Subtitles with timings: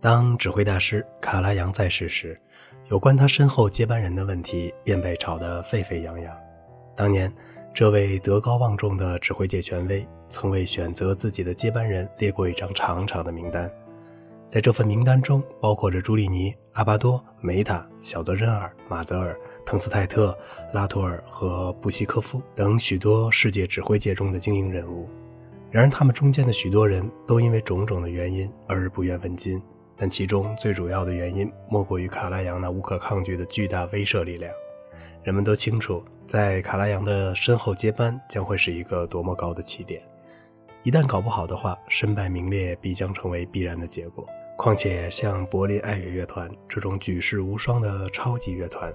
[0.00, 2.40] 当指挥大师卡拉扬在世时，
[2.88, 6.32] 有关他身后接班人的问题便被炒得沸沸扬扬。
[6.96, 7.32] 当年，
[7.74, 13.68] 这位德高望重的指挥界权威曾为选择自己的接班人列过一张长长的名单，
[14.48, 19.36] 在这份名单中包括着朱利尼、阿巴多、梅塔、小泽任尔、马泽尔、
[19.66, 20.36] 滕斯泰特、
[20.72, 25.08] 拉图尔和布希科夫等许多世界指挥界中的精英人物。
[25.72, 29.60] 然而，他们中间的许多人都因为种种的原因而不愿问津。
[29.98, 34.52] 但其中最主要的原因，莫过于卡拉扬那无可抗拒的巨大威慑力量。
[35.24, 40.00] 人们都清楚，在卡拉扬的身后接班将会是一个多么高的起点。
[40.84, 44.24] 一旦搞不好的话，身败名裂必将成为必然的结果。
[44.56, 48.92] 况且，像柏林爱乐乐团这种举世无双的超级乐团，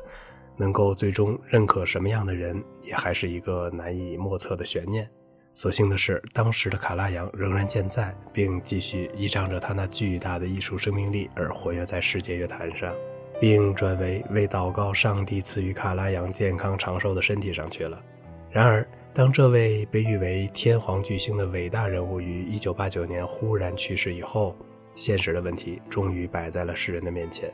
[0.58, 5.08] 能够最终认可什么样的人，也还是一个难以莫测的悬念。
[5.55, 12.91] 所幸的是，当时的卡拉扬仍然健在，并继续依仗着他那巨大的艺术生命力而活跃在世界乐坛上，
[13.39, 18.02] 并转为为祷告上帝赐予卡拉扬健康长寿的身体上去了。
[18.50, 24.56] 然而，当这位被誉为天皇巨星的伟大人物于1989年忽然去世以后，
[24.95, 27.53] 现实的问题终于摆在了世人的面前。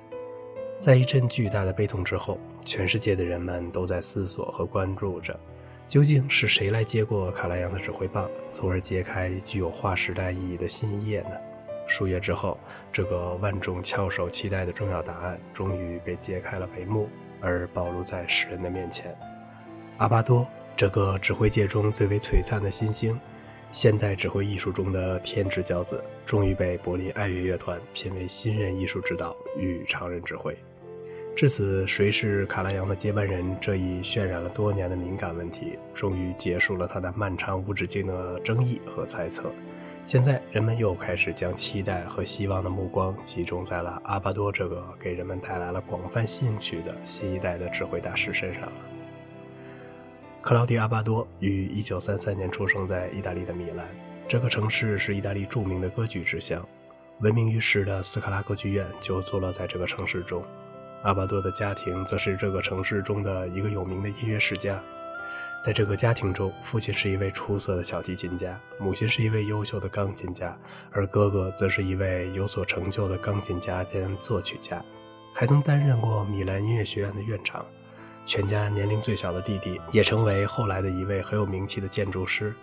[0.78, 5.38] 在一阵巨大的悲痛之后，全世界的人们都在思索和关注着。
[5.90, 11.32] 究竟是谁来接过卡拉扬的指挥棒，从而揭开具有划时代意义的新一页呢？
[11.88, 12.60] 数月之后，
[12.94, 17.10] 这个万众翘首期待的重要答案终于被揭开了帷幕，
[17.42, 19.18] 而暴露在世人的面前。
[19.98, 20.46] 阿巴多，
[20.78, 23.20] 这个指挥界中最为璀璨的新星，
[23.72, 30.56] 现代指挥艺术中的天之骄子，终于被柏林爱乐乐团聘为新任艺术指导与常任指挥。
[31.40, 39.50] 至此，谁是卡拉扬的接班人这一渲染了多年的敏感问题，终于结束了他那漫长无止境的争议和猜测。
[40.04, 48.74] 现在，人们又开始将期待和希望的目光集中在了阿巴多这个给人们带来了广泛兴趣的新一代的指挥大师身上了。
[50.42, 53.88] 克劳迪·阿巴多于1933年出生在意大利的米兰，
[54.28, 56.68] 这个城市是意大利著名的歌剧之乡，
[57.22, 60.44] 闻名于世的斯卡拉歌剧院就坐落在这个城市中。
[61.04, 64.82] 阿巴多的家庭则是这个城市中的一个有名的音乐世家。
[65.62, 70.58] 在这个家庭中，父亲是一位出色的小提琴家，母亲是一位优秀的钢琴家，
[70.92, 74.84] 而哥哥则是一位有所成就的钢琴家兼作曲家，
[75.34, 77.66] 还曾担任过米兰音乐学院的院长。
[78.26, 82.56] 全家年龄最小的弟弟也成为后来的一位很有名气的建筑师。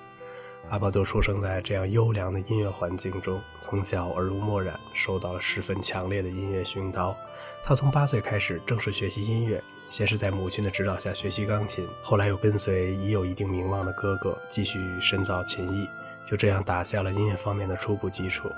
[0.69, 7.16] 阿巴多出生在这样优良的音乐环境中，从小耳濡目染，受到了十分强烈的音乐熏陶。
[7.65, 15.88] 他从八岁开始正式学习音乐，先是在母亲的指导下学习钢琴，后来又跟随已有一定名望的哥哥继续深造琴艺，
[16.27, 18.50] 就这样打下了音乐方面的初步基础。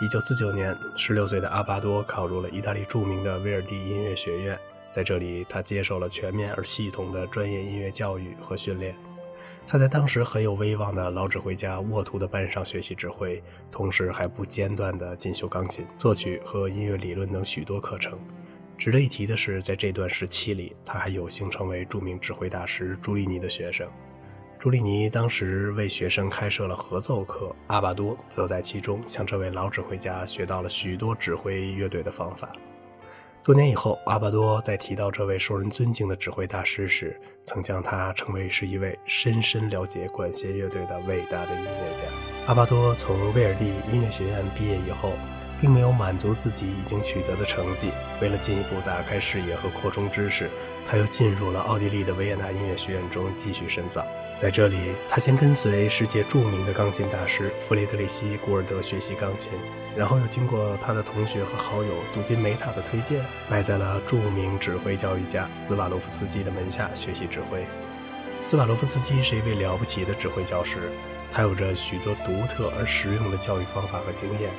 [0.00, 4.58] 一九四九年，十六岁的阿巴多考入了意大利著名的威尔第音乐学院，
[4.90, 8.96] 在这里，他接受了全面而系统的专业音乐教育和训练。
[9.66, 13.42] 他在当时很有威望的老指挥家沃图的班上学习指挥，
[13.72, 18.18] 同时还不间断地进修钢琴、作曲和音乐理论等许多课程。
[18.76, 23.88] 值得一提的是，在这段时期里，他还有幸成为著名指挥大师朱利尼的学生。
[24.58, 32.52] 朱利尼当时为学生开设了合奏课，阿巴多则在其中向这位老指挥家学到了许多指挥乐队的方法。
[33.44, 42.04] 多年以后，阿巴多在提到这位受人尊敬的指挥大师时，曾将他称为是一位深深了解管弦乐队的伟大的音乐家。
[42.46, 45.12] 阿巴多从威尔第音乐学院毕业以后。
[45.60, 47.88] 并没有满足自己已经取得的成绩。
[48.20, 50.50] 为了进一步打开视野和扩充知识，
[50.86, 54.04] 他又进入了奥地利的维也纳音乐学院中继续深造。
[54.36, 54.76] 在这里，
[55.08, 59.52] 他先跟随世界著名的钢琴大师弗雷德里希·古尔德学习钢琴，
[59.96, 67.64] 然后又经过他的同学和好友祖宾梅塔的推荐，拜在了著名指挥教育家斯瓦洛夫斯基的门下学习指挥。
[68.42, 70.78] 斯瓦洛夫斯基是一位了不起的指挥教师，
[71.32, 74.50] 他有着许多独特而实用的教育方法和经验。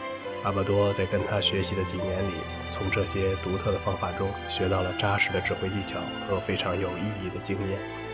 [0.43, 2.33] 阿巴多在跟他学习的几年里，
[2.69, 5.99] 从这些独特的方法中学到了扎实的指挥技巧
[6.29, 8.04] 和非常有意义的经验。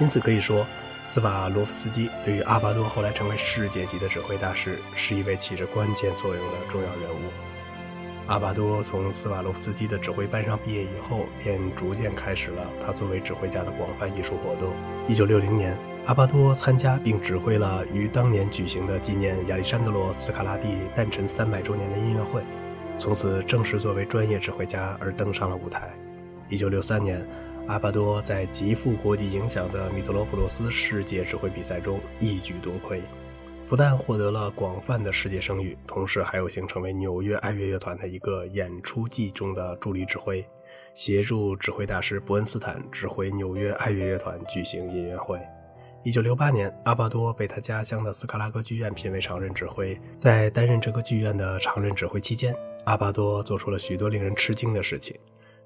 [0.00, 0.66] 因此可以说，
[1.04, 7.30] 斯瓦罗夫斯基对于阿巴多后来成为世界级的指挥大师，是一位起着关键作用的重要人物。
[8.26, 14.72] 阿巴多从斯瓦罗夫斯基的指挥班上毕业以后，便逐渐开始了他作为指挥家的广泛艺术活动。
[15.08, 15.76] 一九六零年。
[16.06, 22.42] 阿巴多参加并指挥了于当年举行的纪念亚历山德罗·斯卡拉蒂诞辰三百周年的音乐会，
[22.98, 25.90] 从此正式作为专业指挥家而登上了舞台。
[26.48, 27.24] 一九六三年，
[27.70, 33.00] 阿巴多在极富国际影响的米特罗普罗斯世界指挥比赛中一举夺魁。
[33.68, 40.44] 不但获得了广泛的世界声誉，同时还有幸成为纽约爱乐乐团的一个演出季中的助理指挥，
[40.94, 45.38] 协助指挥大师伯恩斯坦指挥纽约爱乐乐团举行音乐会。
[46.02, 49.96] 一九六八年，阿巴多被他家乡的斯卡拉歌剧院聘为常任指挥。
[50.16, 52.52] 在担任这个剧院的常任指挥期间，
[52.82, 55.16] 阿巴多做出了许多令人吃惊的事情。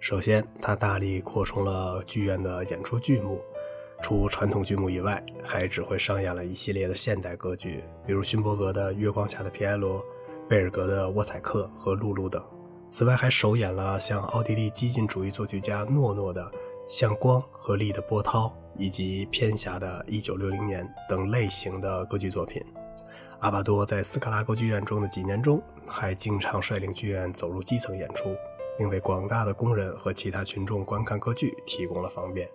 [0.04, 3.40] 首先，他大力扩充了剧院的演出剧目，
[4.02, 10.00] 除传统剧目以外，还指挥上演了一系列的现代歌剧，比如勋伯格的《月光下的皮埃罗》、
[10.46, 12.44] 贝尔格的《沃采克》和《露露》等。
[12.90, 16.42] 此外，还首演了像奥地利激进主义作曲家诺诺的
[16.86, 18.46] 《像光和力的波涛》。
[18.76, 22.60] 以及偏狭的《一九六零年》等类型的歌剧作品。
[23.38, 28.34] 阿巴多在斯卡拉歌剧院中的几年中，还经常率领剧院走入基层演出，
[28.78, 32.48] 并为广大的工人和其他群众观看歌剧提供了方便。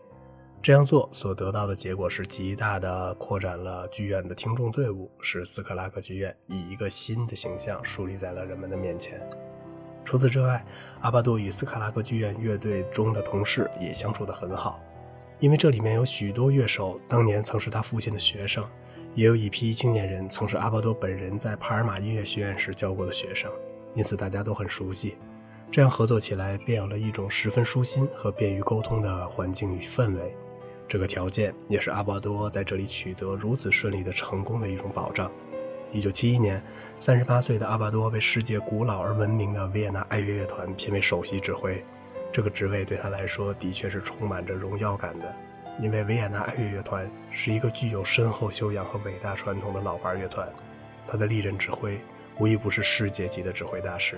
[0.62, 9.22] 这样做所得到的结果是极大地扩展了剧院的听众队伍，使斯卡拉歌剧院以一个新的形象树立在了人们的面前。
[10.04, 10.66] 除此之外，
[11.00, 14.82] 阿巴多与斯卡拉歌剧院乐队中的同事也相处得很好。
[15.40, 18.68] 因为这里面有许多乐手当年曾是他父亲的学生，
[19.16, 23.50] 也有一批青年人曾是阿巴多本人在帕尔马音乐学院时教过的学生，
[23.96, 25.16] 因此大家都很熟悉。
[25.72, 30.36] 这样合作起来，便有了一种十分舒心和便于沟通的环境与氛围。
[30.88, 35.32] 这个条件也是阿巴多在这里取得如此顺利的成功的一种保障。
[35.92, 36.62] 一九七一年，
[36.98, 41.84] 三十八岁的阿巴多被世界古老而闻名的维也纳爱乐乐团聘为首席指挥。
[42.32, 45.36] 这个职位对他来说的确是充满着荣耀感的，
[45.80, 50.48] 因为维也纳爱乐乐团是一个具有深厚修养和伟大传统的老牌乐团，
[51.08, 52.00] 他的历任指挥
[52.40, 54.18] 无一不是世界级的指挥大师。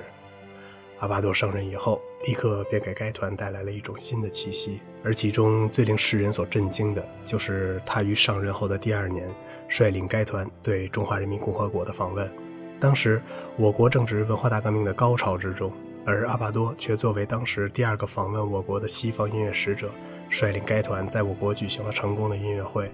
[1.01, 9.27] 阿巴多上任以后，立刻便给该团带来了一种新的气息，而其中最令世人所震惊的，就是他于上任后的第二年，
[9.67, 12.31] 率领该团对中华人民共和国的访问。
[12.79, 13.19] 当时，
[13.57, 15.71] 我国正值文化大革命的高潮之中。
[16.03, 19.89] 而阿巴多却作为当时第二个访问我国的西方音乐使者，
[20.29, 22.91] 率领该团在我国举行了成功的音乐会，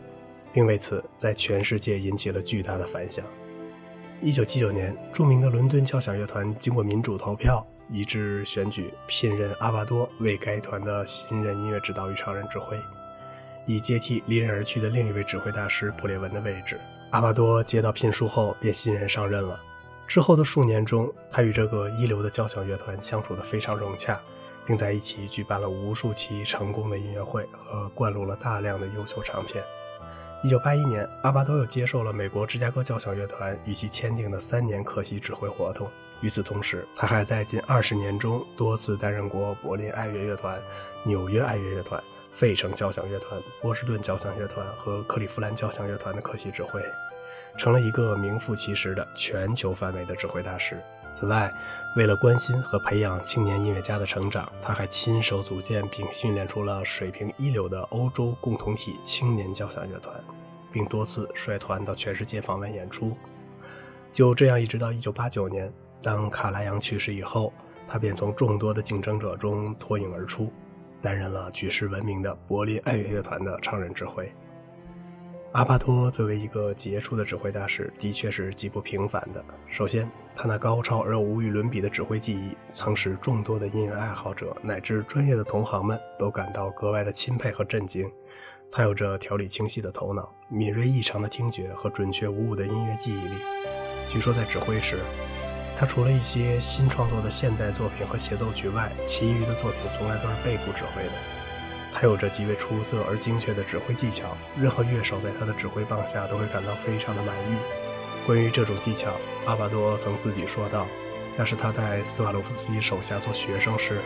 [0.52, 3.26] 并为此在全世界引起了巨大的反响。
[4.22, 12.78] 一九七九年，著名的伦敦交响乐团经过民主投票，一致选举聘任阿巴多为该团的新任音乐指导与常任指挥，
[13.66, 16.80] 以接替离任而去的另一位指挥大师普列文的位置。
[17.12, 19.60] 阿巴多接到聘书后，便欣然上任了。
[20.06, 24.20] 之后的数年中，他与这个一流的交响乐团相处得非常融洽，
[24.66, 29.64] 并在一起举办了无数期成功的音乐会和灌录了大量的优秀唱片。
[30.44, 35.90] 一九八一年，阿巴多又接受了美国芝加哥交响乐团与其签订的三年客席指挥合同。
[36.22, 40.62] 与此同时，他还在近二十年中多次担任过柏林爱乐乐团、
[41.04, 42.02] 纽约爱乐乐团、
[42.32, 46.82] 费城交响乐团、波士顿交响乐团和克利夫兰交响乐团的客席指挥。
[47.58, 50.80] 成了一个名副其实的全球范围的指挥大师。
[51.10, 51.52] 此外，
[51.96, 60.14] 为了关心和培养青年音乐家的成长，他还亲手组建并训练出了水平一流的欧洲共同体青年交响乐团，
[60.72, 63.16] 并多次率团到全世界访问演出。
[64.12, 67.52] 就这样，一直到1989年，当卡拉扬去世以后，
[67.88, 70.52] 他便从众多的竞争者中脱颖而出，
[71.02, 74.32] 担任了举世闻名的柏林爱乐乐团的常任指挥。
[75.58, 79.44] 阿巴托作为一个杰出的指挥大师，的确是极不平凡的。
[79.68, 88.08] 首先，他那高超而又无与伦比的指挥技艺，曾使众多的音乐爱好者乃至专业的同行们都感到格外的钦佩和震惊。
[88.72, 93.34] 他有着条理清晰的头脑、敏锐异常的听觉和准确无误的音乐记忆力。
[94.12, 95.00] 据说在指挥时，
[95.76, 101.37] 他除了一些新创作的现代作品和协奏曲外，其余的作品从来都是背部指挥的。
[102.00, 107.58] 他有着极为出色而精确的指挥技巧，任何乐手在他的指挥棒下都会感到非常的满意。
[108.24, 109.10] 关于这种技巧，
[109.48, 110.86] 阿巴多曾自己说道
[111.36, 113.98] ：“那是他在斯瓦洛夫斯基手下做学生时，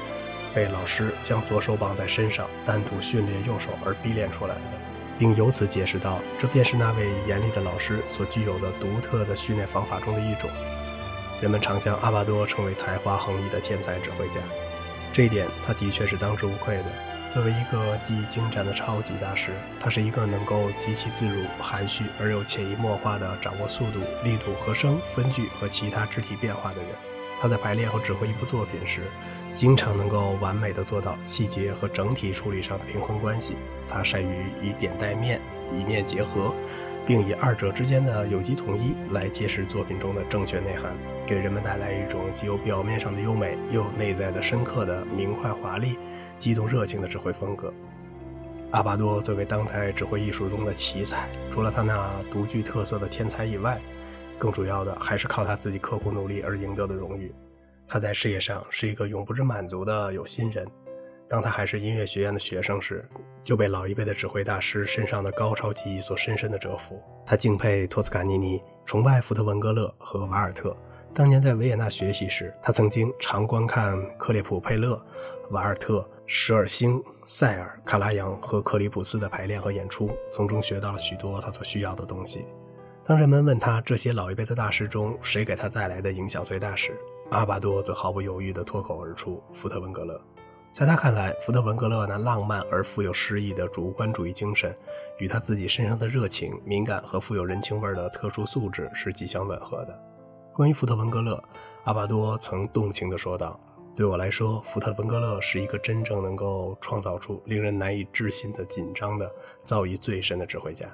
[0.56, 4.62] 被老师将左手绑在身上，单独训练右手而逼练出来的，
[5.20, 10.50] 并由此解释道，这便是那位严厉的老师所具有的独特的训练方法中的一种。”
[11.44, 14.40] 人们常将阿巴多称为才华横溢的天才指挥家，
[15.12, 17.11] 这一点他的确是当之无愧的。
[17.32, 26.88] 作为一个技艺精湛的超级大师，他是一个能够极其自如、含蓄而又潜移默化地掌握速度、力度、和声、分句和其他肢体变化的人。
[27.40, 29.04] 他在排练和指挥一部作品时，
[29.56, 33.56] 经常能够完美地做到细节和整体处理上的平衡关系。
[33.88, 35.40] 他善于以点带面、
[35.72, 36.54] 以面结合，
[37.08, 40.92] 并以二者之间的有机统一来揭示作品中的正确内涵，
[41.26, 45.98] 给人们带来一种既有表面上的优美，又内在的深刻的明快华丽。
[46.42, 47.72] 激动热情的指挥风格。
[48.72, 53.80] 阿巴多作为当代指挥艺术中的奇才，除了他那独具特色的天才以外，
[54.40, 57.32] 更主要的还是靠他自己刻苦努力而赢得的荣誉。
[57.88, 60.68] 他在事业上是一个永不知满足的有心人。
[61.30, 63.08] 当他还是音乐学院的学生时，
[63.44, 67.00] 就被老一辈的指挥大师身上的高超技艺所深深的折服。
[67.24, 70.76] 他敬佩托斯卡尼尼，崇拜福特文格勒和瓦尔特。
[71.14, 75.00] 当年在维也纳学习时，他曾经常观看克列普佩勒、
[75.52, 82.46] 瓦尔特、舍尔星、塞尔、卡拉扬和克里普斯的排练和演出，从中学到了许多他所需要的东西。
[83.04, 86.98] 当人们问他这些老一辈的大师中谁给他带来的影响最大时，
[87.32, 90.22] 阿巴多则毫不犹豫地脱口而出：“福特文格勒。”
[90.72, 94.74] 在他看来，福特文格勒那浪漫而富有诗意的主观主义精神，
[95.20, 100.02] 与他自己身上的热情、敏感和富有人情味的特殊素质是极相吻合的。
[100.54, 101.44] 关于福特文格勒，
[101.84, 103.60] 阿巴多曾动情地说道
[103.96, 109.30] ：“对我来说，福特文格勒是一个真正能够创造出令人难以置信的紧张的
[109.64, 110.88] 造诣最深的指挥家。”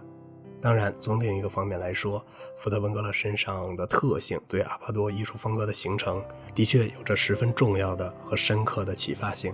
[0.60, 2.26] 当然，从另一个方面来说，
[2.58, 6.24] 福特文格勒身上的特性对阿巴多艺术风格的形成
[6.56, 9.54] 的确有着十分重要的和深刻的启发性。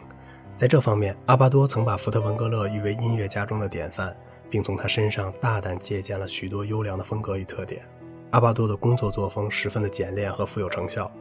[0.56, 4.16] 在这方面，阿巴多曾把福特文格勒誉为音乐家中的典范，
[4.50, 7.86] 并从他身上大胆借鉴了许多优良的风格与特点。
[8.32, 11.12] 阿巴多的工作作风十分的简练和富有成效，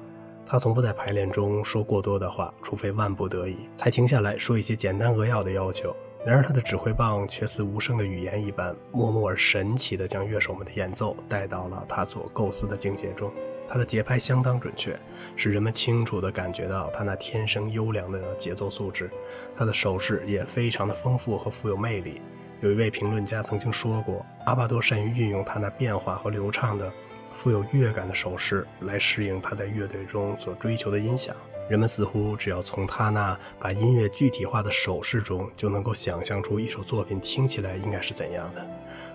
[0.47, 5.95] 他从不在排练中说过多的话，除非万不得已，才停下来说一些简单扼要的要求。
[6.25, 13.33] 然而，他的指挥棒却似无声的语言一般，默默而神奇地将乐手们的演奏带到了他所构思的境界中。
[13.67, 14.97] 他的节拍相当准确，
[15.35, 19.11] 使人们清楚地感觉到他那天生优良的节奏素质。
[19.57, 22.21] 他的手势也非常的丰富和富有魅力。
[22.61, 26.93] 有一位评论家曾经说过，阿巴多善于运用他那变化和流畅的、
[27.33, 31.35] 富有乐感的手势来适应他在乐队中所追求的音响。
[31.69, 38.67] 人们似乎只要从他那把音乐具体化的手势中，就能够想象出一首作品听起来应该是怎样的。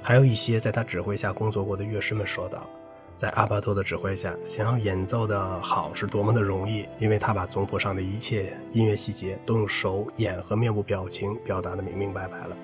[0.02, 2.68] 还有一些在他指挥下工作过的乐师们说道，
[3.16, 12.58] 在阿巴多的指挥下，想要演奏的好是多么的容易，因为他把总谱上的一切音乐细节都用手、眼和面部表情表达的明明白白了。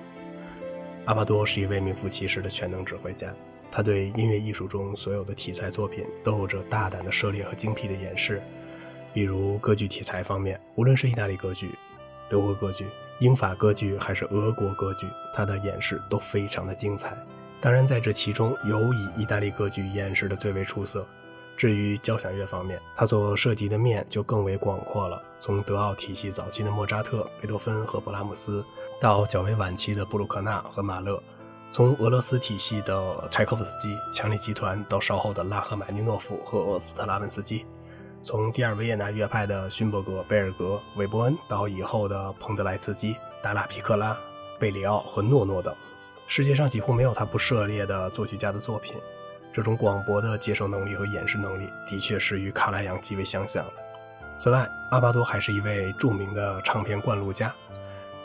[1.04, 3.28] 阿巴多是一位名副其实的全能指挥家，
[3.70, 8.42] 他对音乐艺术中所有的题材作品都有着大胆的涉猎和精辟的演示。
[9.12, 11.70] 比如歌剧题材方面，无论是意大利歌剧、
[12.28, 12.86] 德国歌剧、
[13.20, 17.16] 英法歌剧，还是俄国歌剧，他的演示都非常的精彩。
[17.60, 21.06] 当然，在这其中，尤以意大利歌剧演示的最为出色。
[21.56, 25.22] 至于交响乐方面，他所涉及的面就更为广阔了。
[25.38, 28.64] 从德奥体系早期的莫扎特、贝多芬和勃拉姆斯，
[29.00, 31.16] 到较为晚期的布鲁克纳和马勒；
[31.74, 37.66] 从俄罗斯体系的柴可夫斯基、强力集团，到稍后的拉赫玛尼诺夫和斯特拉文斯基。
[38.22, 44.16] 从第二维也纳乐派的勋伯格、贝尔格、韦伯恩到以后的彭德莱茨基、达拉皮克拉、
[44.56, 45.74] 贝里奥和诺诺等，
[46.28, 48.94] 世界上几乎没有他不涉猎的作曲家的作品。
[49.52, 53.72] 这种广博的接受能力和演示能力，的确是与卡拉扬极为相像的。
[54.36, 57.52] 此外，阿巴多还是一位著名的唱片灌录家。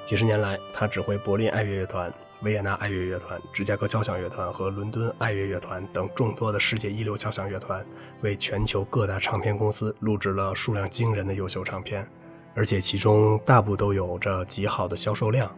[0.04, 2.14] 几十年来，他指挥柏林爱乐乐团。
[2.42, 7.86] 维也纳爱乐乐团、芝加哥交响乐团和伦敦爱乐乐团等众多的世界一流交响乐团，
[8.22, 12.08] 为全球各大唱片公司录制了数量惊人的优秀唱片，
[12.56, 15.54] 而且其中大部都有着极好的销售量。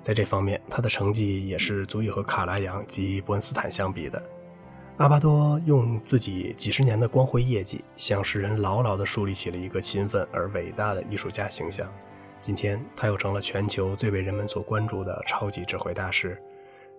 [0.00, 4.20] 在这方面，他的成绩也是足以和卡拉扬及伯恩斯坦相比的。
[4.96, 11.86] 阿巴多用自己几十年的光辉业绩，向世人牢牢地树立起了一个勤奋而伟大的艺术家形象。
[12.42, 16.36] 今天，他又成了全球最为人们所关注的超级智慧大师。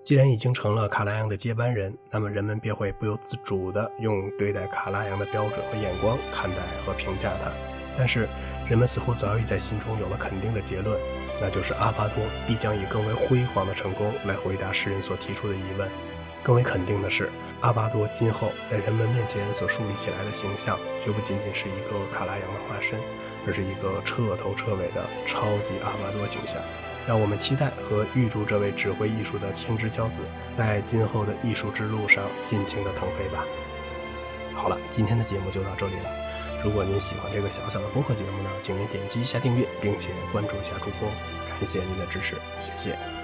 [0.01, 7.51] 既然已经成了卡拉扬的接班人，那么人们便会不由自主地用对待卡拉扬的标准和眼光看待和评价他。
[7.97, 8.25] 但是，
[8.69, 10.97] 人们似乎早已在心中有了肯定的结论，
[11.41, 15.89] 那就是阿巴多必将以更为辉煌的成功来回答世人所提出的疑问。
[16.41, 22.97] 更为肯定的是，阿巴多今后在人们面前所树立起来的形象，绝不仅仅是一个卡拉扬的化身。
[23.45, 26.61] 而是一个彻头彻尾的超级阿巴多形象，
[27.07, 30.21] 让我们期待和预祝这位指挥艺术的天之骄子
[30.57, 33.43] 在今后的艺术之路上尽情的腾飞吧。
[34.53, 36.09] 好了，今天的节目就到这里了。
[36.63, 41.09] 如果您喜欢这个小小的播客节目呢，请您点击一下订阅，并且关注一下主播，
[41.49, 43.22] 感谢您的支持，谢谢。